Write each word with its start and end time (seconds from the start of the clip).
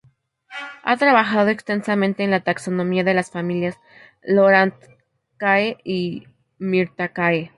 Ha 0.81 0.97
trabajado 0.97 1.49
extensamente 1.49 2.23
en 2.23 2.31
la 2.31 2.39
taxonomía 2.43 3.03
de 3.03 3.13
las 3.13 3.29
familias 3.29 3.77
Loranthaceae, 4.23 5.77
y 5.83 6.23
Myrtaceae. 6.57 7.49